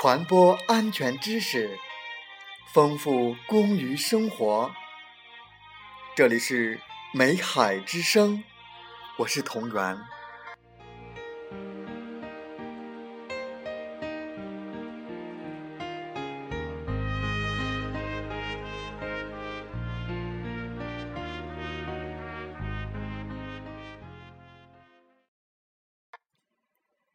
[0.00, 1.76] 传播安全知识，
[2.72, 4.70] 丰富工于生活。
[6.14, 6.80] 这里是
[7.12, 8.44] 美海之声，
[9.18, 9.98] 我是同源。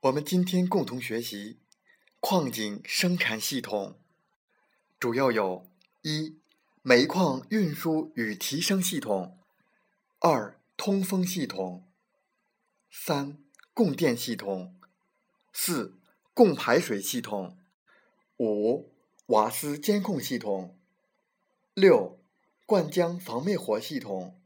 [0.01, 1.62] 我们今天共同学习。
[2.33, 3.99] 矿井生产系统。
[4.99, 5.69] 主要有：
[6.01, 6.39] 一、
[6.81, 9.37] 煤矿运输与提升系统；
[10.17, 11.83] 二、通风系统；
[12.89, 13.37] 三、
[13.75, 14.73] 供电系统；
[15.53, 15.99] 四、
[16.33, 17.55] 供排水系统；
[18.39, 18.91] 五、
[19.27, 20.75] 瓦斯监控系统；
[21.75, 22.19] 六、
[22.65, 24.41] 灌浆防灭火系统；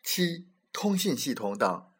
[0.00, 1.91] 七、通信系统等。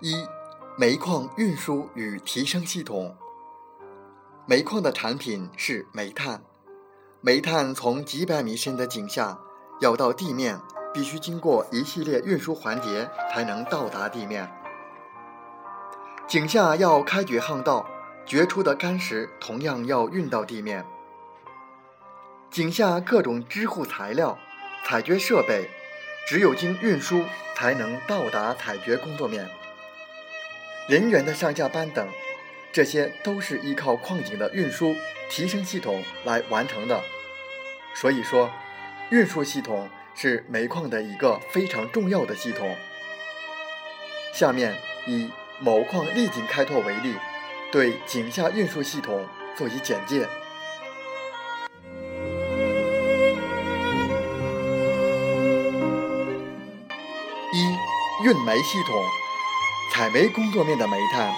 [0.00, 0.24] 一、
[0.76, 3.16] 煤矿运输与提升系统。
[4.46, 6.40] 煤矿的产品是煤炭，
[7.20, 9.36] 煤炭从几百米深的井下
[9.80, 10.60] 要到地面，
[10.94, 14.48] 必须经过一系列运输环节才能到达地面。
[16.28, 17.84] 井下要开掘巷道，
[18.24, 20.86] 掘出的干石同样要运到地面。
[22.52, 24.38] 井下各种支护材料、
[24.84, 25.68] 采掘设备，
[26.28, 27.24] 只有经运输
[27.56, 29.50] 才能到达采掘工作面。
[30.88, 32.08] 人员的上下班等，
[32.72, 34.96] 这些都是依靠矿井的运输
[35.28, 37.04] 提升系统来完成的。
[37.94, 38.50] 所以说，
[39.10, 42.74] 运输系统是煤矿的一个非常重要的系统。
[44.32, 44.74] 下面
[45.06, 47.14] 以某矿丽井开拓为例，
[47.70, 50.26] 对井下运输系统做一简介。
[57.52, 59.04] 一、运煤系统。
[59.92, 61.34] 采煤工作面的煤炭，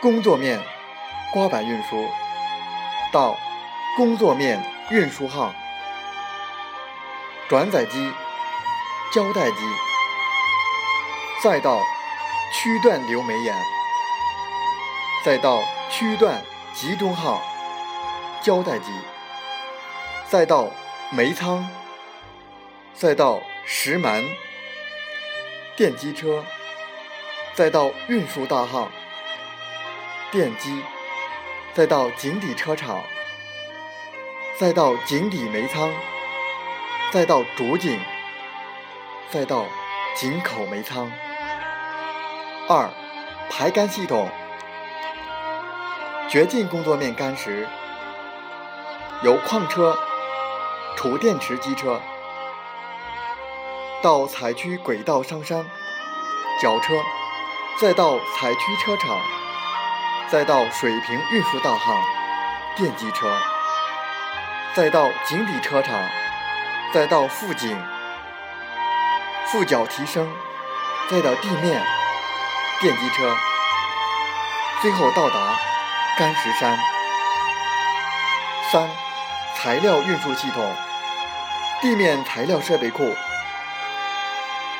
[0.00, 0.60] 工作面
[1.32, 2.08] 刮板运输。
[3.12, 3.38] 到
[3.96, 5.54] 工作面运输号，
[7.48, 8.12] 转载机、
[9.12, 9.56] 胶带机，
[11.42, 11.80] 再到
[12.52, 13.54] 区段流煤眼，
[15.24, 16.42] 再到区段
[16.74, 17.40] 集中号，
[18.42, 18.90] 胶带机，
[20.28, 20.68] 再到
[21.10, 21.68] 煤仓，
[22.94, 24.24] 再到石门。
[25.76, 26.44] 电机车，
[27.52, 28.86] 再到运输大号；
[30.30, 30.80] 电机，
[31.72, 33.00] 再到井底车场；
[34.56, 35.90] 再到井底煤仓；
[37.10, 37.98] 再到主井；
[39.30, 39.66] 再到
[40.14, 41.10] 井口煤仓。
[42.68, 42.88] 二、
[43.50, 44.30] 排干系统，
[46.28, 47.66] 掘进工作面干石，
[49.24, 49.98] 由矿车、
[50.96, 52.00] 储电池机车。
[54.04, 55.64] 到采区轨道上山，
[56.60, 56.92] 绞车，
[57.80, 59.18] 再到采区车场，
[60.28, 62.04] 再到水平运输大巷，
[62.76, 63.34] 电机车，
[64.74, 65.98] 再到井底车场，
[66.92, 67.82] 再到副井，
[69.46, 70.30] 副角提升，
[71.10, 71.82] 再到地面，
[72.82, 73.34] 电机车，
[74.82, 75.58] 最后到达
[76.18, 76.78] 干石山。
[78.70, 78.86] 三、
[79.56, 80.74] 材料运输系统，
[81.80, 83.16] 地面材料设备库。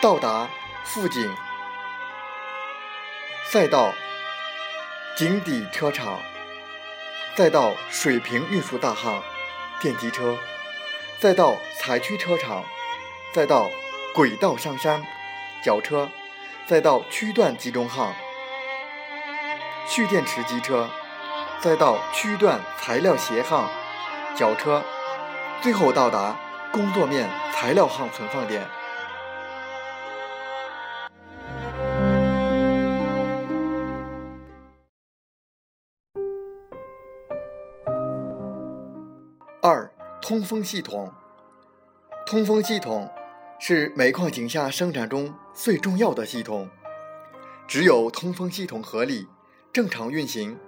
[0.04, 0.46] 到达
[0.84, 1.34] 副井，
[3.50, 3.90] 再到
[5.16, 6.20] 井底车场，
[7.34, 9.22] 再到水平运输大巷，
[9.80, 10.36] 电机车，
[11.18, 12.64] 再到采区车场，
[13.32, 13.70] 再到
[14.14, 15.02] 轨道上山，
[15.64, 16.10] 绞车，
[16.66, 18.12] 再到区段集中号，
[19.88, 20.90] 蓄电池机车，
[21.60, 23.70] 再到区段材料协号，
[24.36, 24.84] 绞车，
[25.62, 26.36] 最后到达
[26.70, 28.68] 工作面材料号存放点。
[40.26, 41.12] 通风系统。
[42.24, 43.12] 通风系统
[43.58, 46.70] 是煤矿井下生产中最重要的系统。
[47.68, 49.28] 只有通风系统合理、
[49.70, 50.58] 正常运行，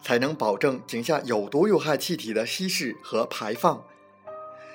[0.00, 3.84] 才能保证井下有毒有害气体的稀释和排放，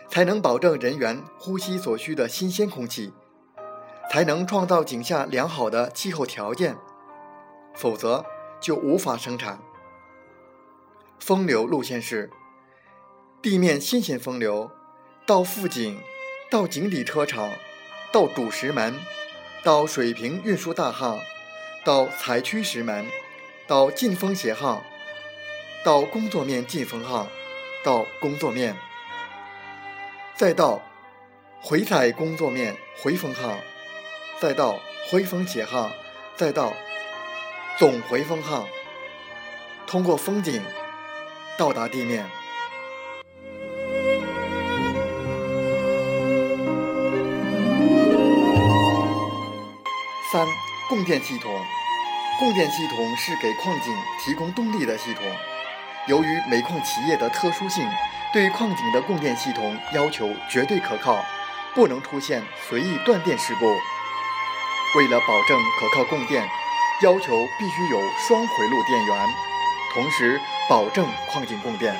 [0.07, 3.11] 才能保证人员呼吸所需的新鲜空气，
[4.11, 6.77] 才能创造井下良好的气候条件。
[7.73, 8.23] 否则
[8.61, 9.59] 就无法生产。
[11.17, 12.29] 风流路线是。
[13.39, 14.71] 地面新鲜风流，
[15.25, 16.01] 到副井，
[16.49, 17.51] 到井底车场，
[18.11, 18.99] 到主石门，
[19.63, 21.19] 到水平运输大巷，
[21.85, 23.05] 到采区石门，
[23.67, 24.83] 到进风斜巷，
[25.83, 27.27] 到工作面进风巷，
[27.83, 28.75] 到工作面。
[30.35, 30.81] 再到
[31.61, 33.59] 回采工作面回风巷，
[34.41, 34.79] 再到
[35.09, 35.91] 回风斜巷，
[36.35, 36.73] 再到
[37.77, 38.67] 总回风巷，
[39.85, 40.59] 通过风景
[41.55, 42.25] 到达地面。
[50.29, 50.45] 三、
[50.89, 51.49] 供电系统。
[52.37, 55.23] 供电系统是给矿井提供动力的系统。
[56.05, 57.87] 由于煤矿企业的特殊性，
[58.33, 61.23] 对矿井的供电系统要求绝对可靠，
[61.73, 63.67] 不能出现随意断电事故。
[64.97, 66.45] 为了保证可靠供电，
[67.03, 69.29] 要求必须有双回路电源，
[69.93, 71.95] 同时保证矿井供电。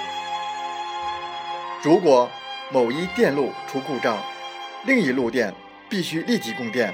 [1.81, 2.29] 如果
[2.71, 4.21] 某一电路出故障，
[4.83, 5.53] 另一路电
[5.87, 6.93] 必须立即供电。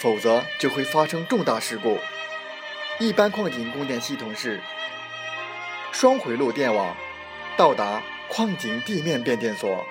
[0.00, 1.98] 否则就会发生重大事故。
[2.98, 4.58] 一般矿井供电系统是
[5.92, 6.96] 双回路电网，
[7.54, 9.84] 到达矿井地面变电所，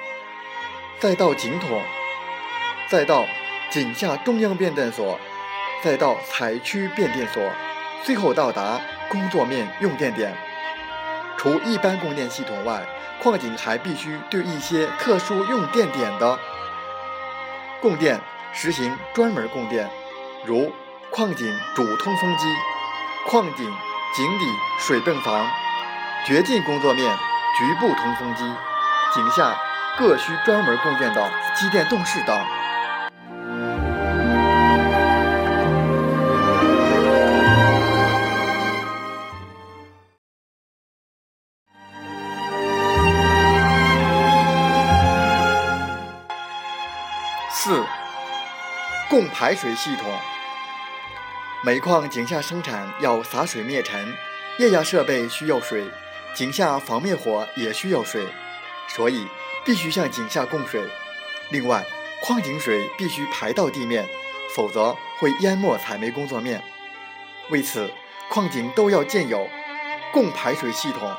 [1.00, 1.80] 再到井筒，
[2.90, 3.24] 再到
[3.70, 5.20] 井下中央变电所，
[5.84, 7.44] 再到采区变电所，
[8.04, 10.36] 最后到达工作面用电点。
[11.38, 12.84] 除一般供电系统外，
[13.22, 16.40] 矿井还必须对一些特殊用电点的
[17.80, 18.20] 供电。
[18.52, 19.88] 实行专门供电，
[20.50, 20.72] 如
[21.12, 22.48] 矿井主通风机、
[23.28, 23.66] 矿井
[24.16, 24.46] 井底
[24.80, 25.48] 水泵房、
[26.26, 27.16] 掘进工作面
[27.56, 28.44] 局部通风机、
[29.14, 29.56] 井下
[29.96, 32.36] 各需专门供电的机电动室等。
[47.52, 47.86] 四。
[49.10, 50.06] 供排水系统，
[51.62, 54.16] 煤矿井下生产要洒水灭尘，
[54.60, 55.84] 液压设备需要水，
[56.34, 58.26] 井下防灭火也需要水，
[58.88, 59.28] 所以
[59.66, 60.82] 必须向井下供水。
[61.50, 61.86] 另外，
[62.24, 64.08] 矿井水必须排到地面，
[64.56, 66.64] 否则会淹没采煤工作面。
[67.50, 67.92] 为此，
[68.30, 69.50] 矿井都要建有
[70.14, 71.14] 供排水系统。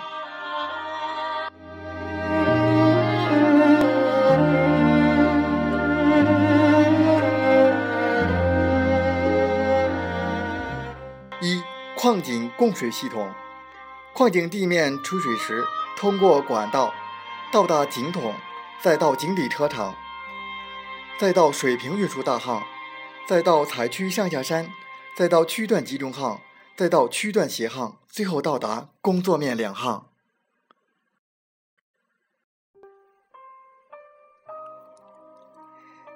[12.11, 13.33] 矿井供水系统：
[14.13, 15.65] 矿井地面出水时，
[15.97, 16.93] 通过管道
[17.53, 18.35] 到达井筒，
[18.83, 19.95] 再到井底车场，
[21.21, 22.65] 再到水平运输大巷，
[23.29, 24.73] 再到采区上下山，
[25.15, 26.41] 再到区段集中巷，
[26.75, 30.09] 再到区段斜巷，最后到达工作面两巷。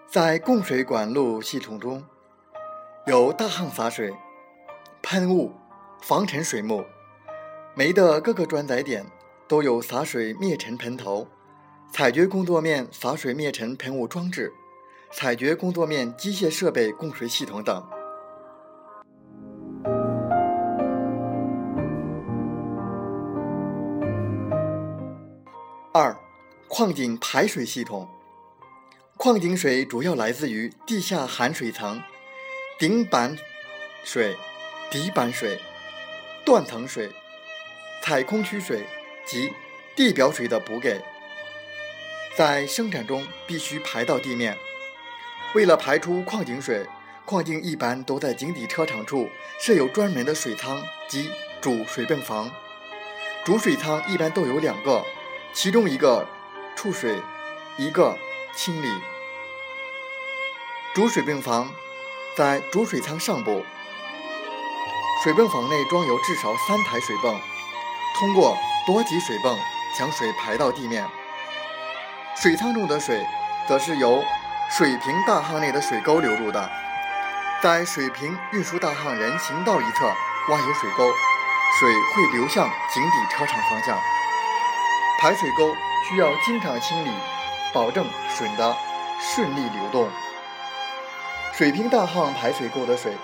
[0.09, 2.05] 在供水管路系统中，
[3.07, 4.13] 有大巷洒水、
[5.01, 5.55] 喷雾。
[6.07, 6.85] 防尘水幕，
[7.75, 9.07] 煤的各个转载点
[9.49, 11.27] 都有洒水灭尘喷头，
[11.91, 14.53] 采掘工作面洒水灭尘喷雾装置，
[15.11, 17.83] 采掘工作面机械设备供水系统等。
[25.95, 26.15] 二、
[26.69, 28.07] 矿井排水系统。
[29.17, 32.03] 矿井水主要来自于地下含水层、
[32.79, 33.35] 顶板
[34.03, 34.37] 水、
[34.91, 35.59] 底板水。
[36.45, 37.11] 断层水、
[38.03, 38.85] 采空区水
[39.25, 39.51] 及
[39.97, 41.01] 地表水的补给，
[42.37, 44.59] 在生产中必须排到地面。
[45.55, 46.87] 为了排出矿井水，
[47.25, 51.31] 矿井一般都在井底车场处设有专门的水仓及
[51.63, 52.51] 主水泵房。
[53.43, 55.03] 主水仓一般都有两个，
[55.55, 56.29] 其中一个
[56.77, 57.19] 储水，
[57.79, 58.19] 一个
[58.55, 58.89] 清理。
[60.95, 61.73] 主水泵房
[62.37, 63.65] 在主水仓上部。
[65.25, 67.41] 水泵房内装有至少三台水泵，
[68.15, 69.59] 通过多级水泵
[69.99, 71.03] 将水排到地面。
[72.37, 73.27] 水仓中的水，
[73.67, 74.23] 则是由
[74.69, 76.71] 水平大巷内的水沟流入的。
[77.63, 80.05] 在水平运输大巷人行道一侧
[80.51, 81.11] 挖有水沟，
[81.81, 83.99] 水会流向井底车场方向。
[85.19, 85.75] 排水沟
[86.07, 87.11] 需要经常清理，
[87.73, 88.77] 保证水的
[89.19, 90.07] 顺利流动。
[91.55, 93.17] 水平大巷排水沟的水。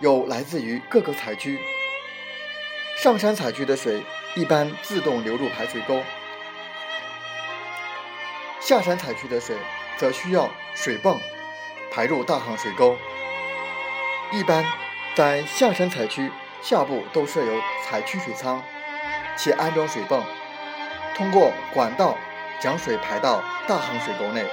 [0.00, 1.58] 有来自于各个采区，
[2.96, 4.00] 上山采区的水
[4.36, 6.00] 一般自动流入排水沟，
[8.60, 9.56] 下山采区的水
[9.96, 11.18] 则需要水泵
[11.90, 12.96] 排入大行水沟。
[14.30, 14.64] 一般
[15.16, 16.30] 在下山采区
[16.62, 18.62] 下部都设有采区水仓，
[19.36, 20.22] 且安装水泵，
[21.16, 22.16] 通过管道
[22.60, 24.46] 将水排到大行水沟内。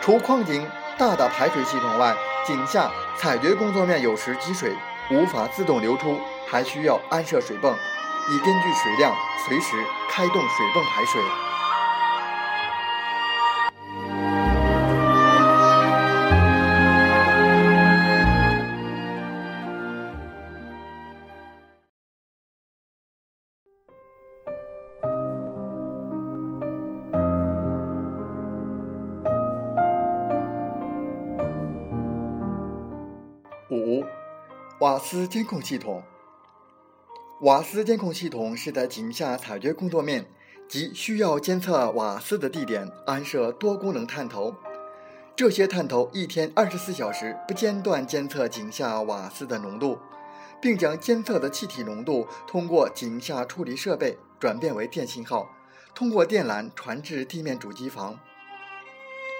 [0.00, 0.66] 除矿井
[1.02, 2.14] 大的排水系统外，
[2.46, 4.72] 井下采掘工作面有时积水
[5.10, 6.16] 无法自动流出，
[6.48, 7.74] 还需要安设水泵，
[8.30, 9.12] 以根据水量
[9.44, 9.74] 随时
[10.08, 11.20] 开动水泵排水。
[34.82, 36.02] 瓦斯监控系统。
[37.42, 40.26] 瓦斯监控系统是在井下采掘工作面
[40.68, 44.52] 及需要监测瓦斯的地点安设多功能探头，
[45.36, 50.00] 这些探头一天二十四小时不间断监测井下瓦斯的浓度，
[50.60, 55.48] 并将监测的气体浓度通过井下处理设备转变为电信号，
[55.94, 58.18] 通过电缆传至地面主机房。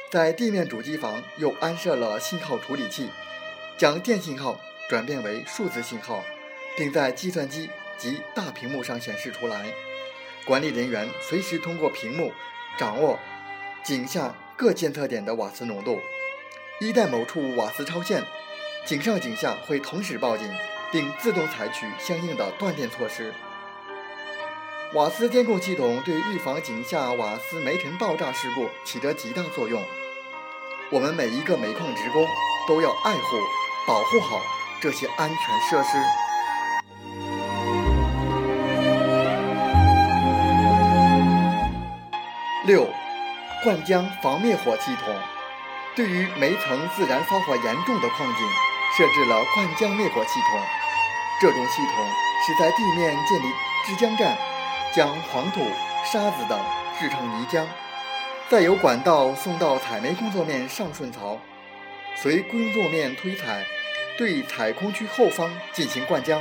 [0.09, 3.11] 在地面主机房又安设了信号处理器，
[3.77, 4.57] 将电信号。
[4.89, 6.23] 转变为数字信号，
[6.77, 9.67] 并在计算机及大屏幕上显示出来。
[10.45, 12.33] 管理人员随时通过屏幕
[12.77, 13.19] 掌握
[13.85, 16.01] 井下各监测点的瓦斯浓度。
[16.81, 18.25] 一旦某处瓦斯超限，
[18.85, 20.53] 井上井下会同时报警，
[20.91, 23.33] 并自动采取相应的断电措施。
[24.95, 29.83] 瓦斯监控系统对预防井下瓦斯煤尘爆炸事故起着极大作用。
[30.91, 32.27] 我们每一个煤矿职工
[32.69, 33.37] 都要爱护、
[33.87, 34.62] 保护好。
[34.83, 35.39] 这些安全
[35.71, 35.97] 设施。
[42.65, 42.89] 六，
[43.63, 45.15] 灌浆防灭火系统，
[45.95, 48.49] 对于煤层自然发火严重的矿井，
[48.99, 50.61] 设置了灌浆灭火系统。
[51.41, 52.05] 这种系统
[52.45, 53.47] 是在地面建立
[53.87, 54.37] 制浆站，
[54.93, 55.61] 将黄土、
[56.05, 56.59] 沙子等
[56.99, 57.65] 制成泥浆，
[58.49, 61.39] 再由管道送到采煤工作面上顺槽，
[62.17, 63.65] 随工作面推采。
[64.19, 66.39] 对采空区后方进行灌浆，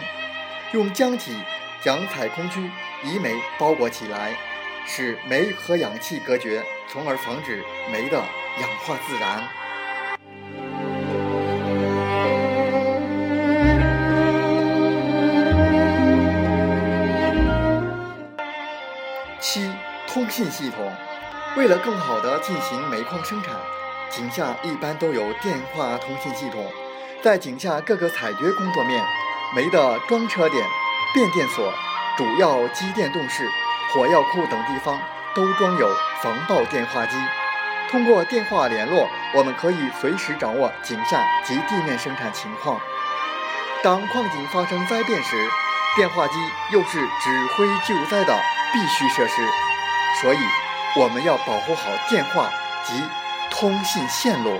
[0.73, 1.35] 用浆体
[1.81, 2.69] 将采空区
[3.03, 4.37] 移煤包裹起来，
[4.85, 9.47] 使煤和氧气隔绝，从而防止煤的氧化自燃。
[19.39, 19.71] 七、
[20.07, 20.93] 通信系统，
[21.57, 23.55] 为了更好地进行煤矿生产，
[24.09, 26.71] 井下一般都有电话通信系统。
[27.23, 29.03] 在井下各个采掘工作面、
[29.55, 30.65] 煤的装车点、
[31.13, 31.71] 变电所、
[32.17, 33.47] 主要机电动室、
[33.93, 34.99] 火药库等地方
[35.35, 35.87] 都装有
[36.23, 37.15] 防爆电话机。
[37.91, 42.79] 通过电话联络，我们可以随时掌握井下及地面生产情况。
[43.83, 45.47] 当矿井发生灾变时，
[45.95, 46.33] 电话机
[46.71, 48.35] 又是指挥救灾的
[48.73, 49.47] 必须设施，
[50.21, 50.37] 所以
[50.95, 52.49] 我们要保护好电话
[52.83, 52.93] 及
[53.51, 54.59] 通信线路。